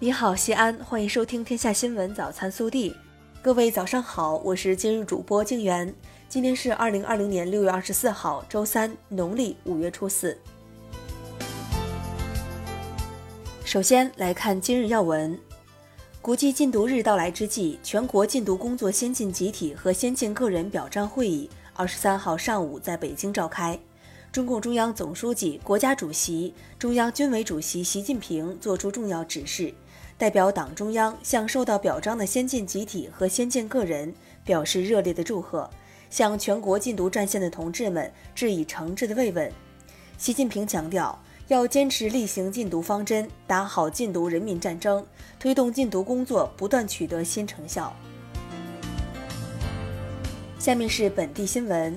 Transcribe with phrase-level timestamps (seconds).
[0.00, 2.90] 你好，西安，欢迎收听《天下新闻早餐速递》。
[3.42, 5.92] 各位早上好，我是今日主播静媛。
[6.28, 10.38] 今天是二零二零年六月二十四号，周三，农历五月初四。
[13.64, 15.36] 首先来看今日要闻：
[16.22, 23.76] 国际禁毒日到来之际，全国禁毒工作先进集体和先进个人表彰会议二十三号上午在北京召开。
[24.30, 29.74] 中共中央总书记、国家主席、中央军委主席习近平作出重要指示。
[30.18, 34.12] 代表党中央向受到表彰的先进集体和先进个人
[34.44, 35.70] 表示热烈的祝贺，
[36.10, 39.50] 向全国禁毒战线的同志们致以诚挚的慰问。
[40.16, 45.06] 习近平强调，要坚持厉行禁毒方针，打好禁毒人民战争，
[45.38, 47.94] 推动禁毒工作不断取得新成效。
[50.58, 51.96] 下面是本地新闻。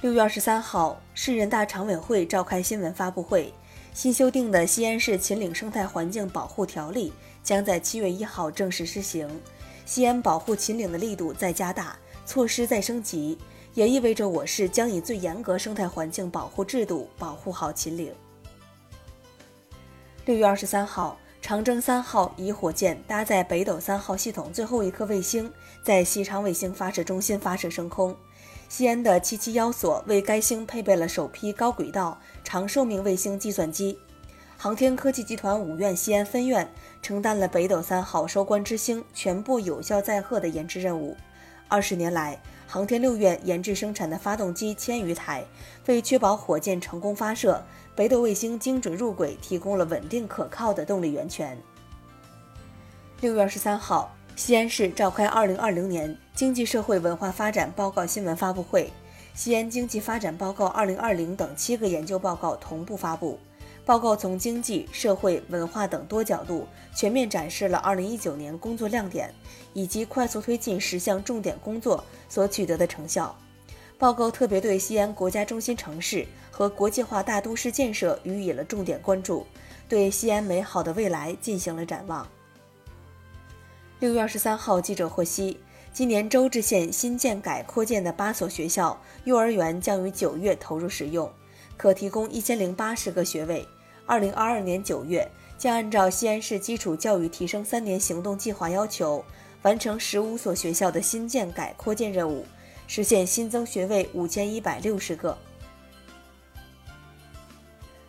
[0.00, 3.54] 六月二十三号，市人大常委会召开新闻发布会，
[3.94, 7.10] 新修订的《西安市秦岭生态环境保护条例》。
[7.44, 9.28] 将在七月一号正式施行，
[9.84, 13.38] 西安保护秦岭的力度在加大，措施在升级，
[13.74, 18.12] 也意味着我市将以最严格生态环境保护制度保护好秦岭。
[20.24, 25.52] 六月二十三号，长征三号乙火箭搭载北斗三号系统最后一颗卫星，
[25.84, 28.16] 在西昌卫星发射中心发射升空。
[28.70, 33.98] 西安的七七幺所为该星配备了首批高轨道长寿命卫星计算机。
[34.56, 36.66] 航天科技集团五院西安分院
[37.02, 41.14] 承担了北斗三号收官之星全部有效载荷的研制任务。
[41.68, 45.44] 二十年来，航天六院研制生产的发动机千余台，
[45.86, 47.62] 为确保火箭成功发射、
[47.94, 51.58] 北斗卫星精准入轨提供了稳定可靠的动力源泉。
[53.20, 58.90] 六月二十三号，西安市召开二零二零年经济社会文化发展报告新闻发布会，
[59.34, 63.38] 西安经济发展报告二零二零等七个研究报告同步发布。
[63.86, 69.32] 报告从经济社会、文化等多角度全面展示了2019年工作亮点
[69.74, 73.36] 以及快速推进十项重点工作所取得的成效。
[73.98, 79.46] 报告特别对西安国家中心城市和国际化大都市建设予以了重点关注，
[79.86, 82.26] 对西安美好的未来进行了展望。
[84.00, 85.60] 六月二十三号，记者获悉，
[85.92, 91.30] 今年周至县新建改扩建的八所学校幼儿园将于九月投入使用，
[91.76, 93.66] 可提供一千零八十个学位。
[94.06, 95.26] 二零二二年九月，
[95.56, 99.24] 将按照西安市基础教育提升三年行动计划要求，
[99.62, 102.44] 完成十五所学校的新建改扩建任务，
[102.86, 105.36] 实现新增学位五千一百六十个。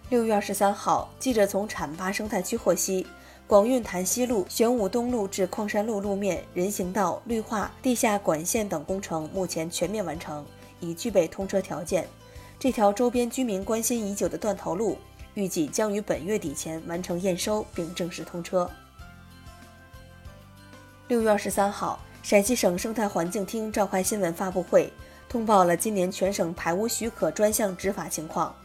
[0.10, 3.08] 六月二十三号，记者从浐灞生态区获悉，
[3.48, 10.46] 广运潭西路、玄武东路至矿山路路面人行道绿化、地下管线等工程目前全面完成，
[10.82, 12.06] 已具备通车条件。
[12.60, 14.98] 这条周边居民关心已久的断头路。
[15.36, 18.70] 预计将于本月底前完成验收并正式通车。
[21.08, 24.92] 六月二十三号，陕西省生态环境厅召开新闻发布会，
[25.30, 28.56] 通报了今年全省排污许可专项执法情况。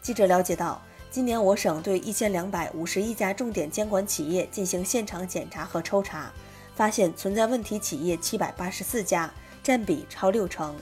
[0.00, 0.80] 记者了解到，
[1.10, 6.32] 今年我省对一千两百五十一家重点监管企业进行现场检查和抽查，
[6.74, 9.30] 发现存在问题企业七百八十四家，
[9.62, 10.74] 占比超六成。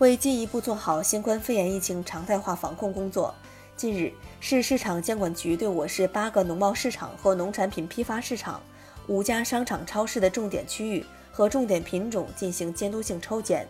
[0.00, 3.34] 为进一步做好新冠肺炎疫情常态化防控工作，
[3.76, 8.62] 近日，市市场监管局对我市八个农贸市场和农产品批发市场、
[9.08, 13.68] 五家商场超市的重点区域和重点品种进行监督性抽检。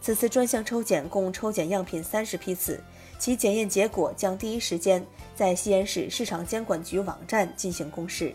[0.00, 2.82] 此次专项抽检共抽检样品三十批次，
[3.18, 8.32] 其检验结果将第一时间在西安市市场监管局网站进行公示。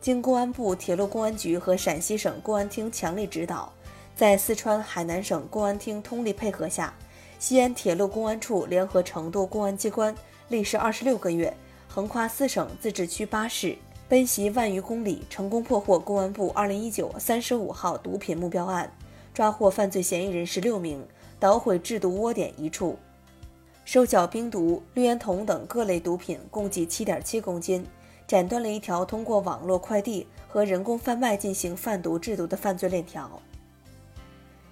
[0.00, 3.72] 经公安部铁路公安局和陕西省公安厅强力指导。
[4.18, 6.92] 在四川、海南省公安厅通力配合下，
[7.38, 10.12] 西安铁路公安处联合成都公安机关
[10.48, 11.56] 历时二十六个月，
[11.86, 18.92] 横跨四省自治区八市，奔袭万余公里，成功破获公安部二零一九三十五号毒品目标案，
[19.32, 21.06] 抓获犯罪嫌疑人十六名，
[21.38, 22.98] 捣毁制毒窝点一处，
[23.84, 27.86] 收缴冰毒、氯胺酮等各类毒品共计七点七公斤，
[28.26, 33.40] 斩断了一条通过网络快递和人工贩卖进行贩毒制毒的犯罪链条。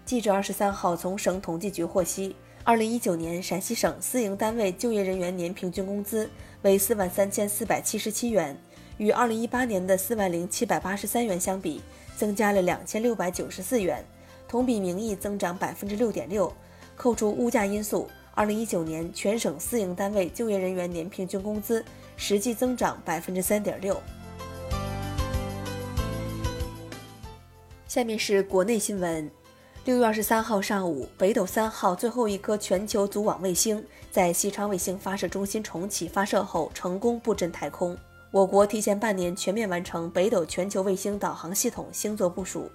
[0.06, 6.30] 记者二十三号从省统计局获悉，二零一九年陕西省私营单位就业人员年平均工资
[6.62, 8.56] 为四万三千四百七十七元，
[8.98, 11.82] 与二零一八年的四万零七百八十三元相比，
[12.16, 14.04] 增加了两千六百九十四元，
[14.46, 16.52] 同比名义增长百分之六点六。
[16.94, 21.84] 扣除物价因素，二零一九年全省私营单位就业人员年平均工资
[22.16, 24.00] 实际增长百分之三点六。
[27.88, 29.28] 下面是国内新闻。
[29.86, 33.80] 六月二十三号上午，北斗三号最后一颗全球组网卫星
[34.10, 37.96] 在西昌卫星发射中心重启发射后成功布阵太空。
[38.32, 42.68] 我国提前半年全面完成北斗全球卫星导航系统星座部署。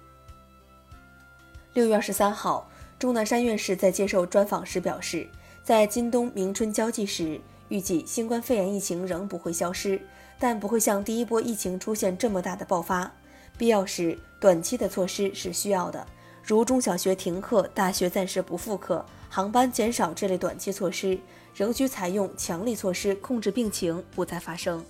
[1.74, 2.66] 六月二十三号，
[2.98, 5.28] 钟南山院士在接受专访时表示，
[5.62, 7.38] 在今冬明春交际时，
[7.68, 10.00] 预计新冠肺炎疫情仍不会消失，
[10.38, 13.12] 但不会像第一波疫情出现这么大的爆发。
[13.58, 16.06] 必要时，短期的措施是需要的。
[16.42, 21.16] 如中小学停课、大学暂时不复课、航班减少这类短期措施，
[21.54, 24.84] 仍需采用强力措施控制病情不再发生。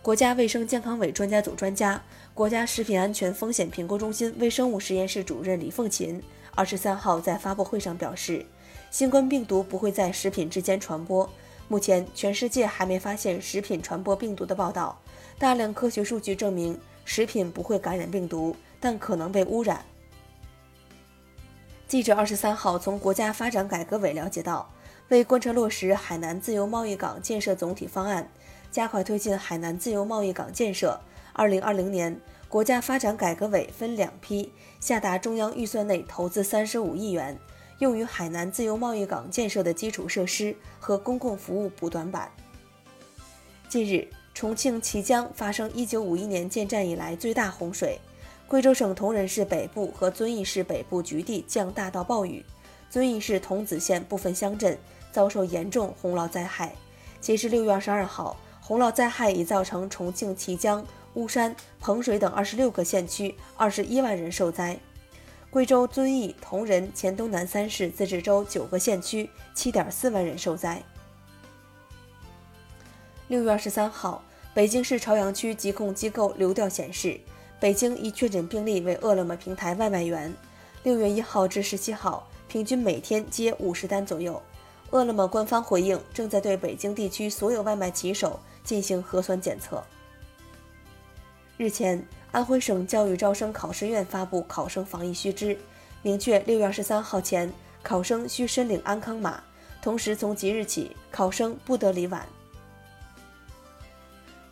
[0.00, 2.02] 国家卫生健康委专家组专家、
[2.32, 6.22] 国家食品安全风险评估中心微生物实验室主任李凤琴
[6.54, 8.44] 二十三号在发布会上表示，
[8.90, 11.28] 新冠病毒不会在食品之间传播。
[11.68, 14.98] 目前，全世界还没发现食品传播病毒的报道。
[15.38, 18.56] 大量科学数据证明，食品不会感染病毒。
[18.80, 19.84] 但可能被污染。
[21.86, 24.72] 记者二十三号从国家发展改革委了解到，
[25.08, 28.30] 为贯彻落实海南自由贸易港建设总体方案，
[28.70, 31.00] 加快推进海南自由贸易港建设，
[31.32, 37.36] 二零二零年，国家发展改革委分两批下达中央预算内投资三十五亿元，
[37.80, 42.30] 用于海南自由贸易港建设的基础设施和公共服务补短板。
[43.68, 47.98] 近日，重庆綦江发生一九五一年建站以来最大洪水。
[48.50, 52.44] 贵州省铜仁市北部和遵义市北部局地降大到暴雨，
[52.90, 54.76] 遵义市桐梓县部分乡镇
[55.12, 56.74] 遭受严重洪涝灾害。
[57.20, 64.76] 截至六月二十二号，洪涝灾害已造成重庆綦江、巫山、彭水等二十六个县区二十一万人受灾。
[65.48, 70.82] 贵州遵义、铜仁、黔东南三市自治州九个县区七点四万人受灾。
[73.28, 77.20] 六月二十三号，北京市朝阳区疾控机构流调显示。
[77.60, 80.34] 北京一确诊病例为饿了么平台外卖员，
[80.82, 84.40] 六月一号至十七号，平均每天接五十单左右。
[84.90, 89.84] 饿了么官方回应，正在对北京地区所有外卖骑手进行核酸检测。
[91.58, 92.02] 日前，
[92.32, 95.56] 安徽省教育招生考试院发布考生防疫须知，
[96.00, 97.52] 明确六月二十三号前，
[97.82, 99.40] 考生需申领安康码，
[99.82, 102.26] 同时从即日起，考生不得离晚。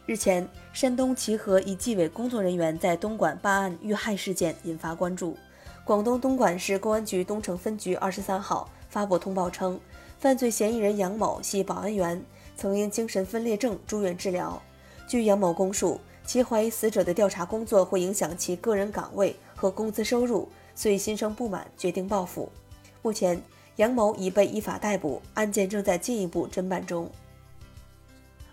[0.09, 5.37] 日前，山东齐河一纪委工作人员在东莞办案遇害事件引发关注。
[5.85, 9.79] 广东东莞市公安局东城分局二十三号发布通报称，
[10.19, 12.25] 犯罪嫌疑人杨某系保安员，
[12.57, 14.59] 曾因精神分裂症住院治疗。
[15.07, 22.51] 据杨某供述，其怀疑死者的调查工作会影响其个人岗位和工资收入，所以心生不满，决定报复。
[23.03, 23.39] 目前，
[23.77, 27.11] 杨某已被依法逮捕，案件正在进一步侦办中。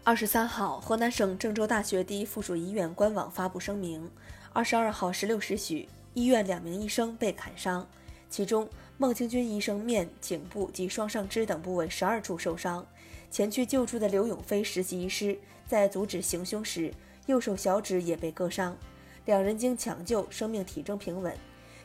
[0.07, 4.07] 二十三号，河南省郑州大学第一附属医院官网发布声明：
[4.53, 7.87] 二十二号十六时许，医院两名医生被砍伤，
[8.29, 8.69] 其中
[8.99, 12.85] 孟清军医生面、颈部及双上肢等部位十二处受伤。
[13.31, 15.35] 前去救助的刘永飞实习医师
[15.65, 16.93] 在阻止行凶时，
[17.25, 18.77] 右手小指也被割伤。
[19.25, 21.35] 两人经抢救，生命体征平稳。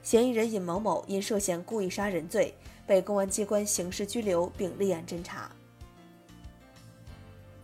[0.03, 2.53] 嫌疑人尹某某因涉嫌故意杀人罪，
[2.87, 5.51] 被公安机关刑事拘留并立案侦查。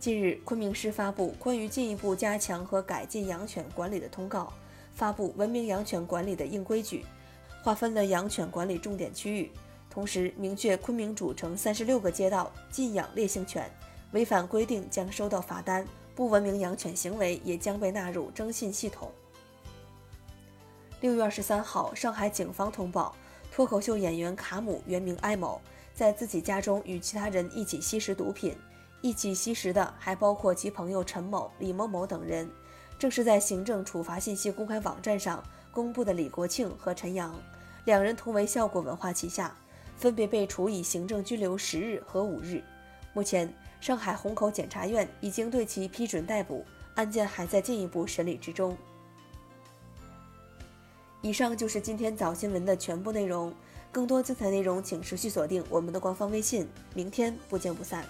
[0.07, 4.53] 近日，昆明市发布关于进一步加强和改进养犬管理的通告，
[4.93, 7.03] 发布文明养犬管理的硬规矩，
[7.61, 9.51] 划分了养犬管理重点区域，
[9.89, 13.69] 同时明确昆明主城三十六个街道禁养烈性犬，
[14.13, 19.11] 违反规定将收到罚单，不文明养犬行为也将被纳入征信系统。
[21.01, 23.13] 六月二十三号，上海警方通报，
[23.51, 25.59] 脱口秀演员卡姆原名艾某，
[25.93, 28.55] 在自己家中与其他人一起吸食毒品。
[29.01, 32.49] 一起吸食的还包括其朋友陈某、李某某等人，
[32.97, 37.33] 正是在行政处罚信息公开网站上公布的李国庆和陈阳，
[37.85, 39.55] 两人同为效果文化旗下，
[39.95, 42.63] 分别被处以行政拘留十日和五日。
[43.13, 48.75] 目前，上海虹口检察院已经对其批准逮捕，案件还在进一步审理之中。
[51.21, 53.53] 以上就是今天早新闻的全部内容，
[53.91, 58.03] 更多精彩内容请持续锁定我们的官方微信，明天不见不散。